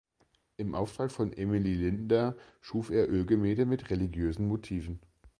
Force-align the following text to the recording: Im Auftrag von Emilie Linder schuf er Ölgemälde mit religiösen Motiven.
Im 0.57 0.73
Auftrag 0.73 1.11
von 1.11 1.31
Emilie 1.31 1.75
Linder 1.75 2.35
schuf 2.59 2.89
er 2.89 3.07
Ölgemälde 3.07 3.67
mit 3.67 3.91
religiösen 3.91 4.47
Motiven. 4.47 4.99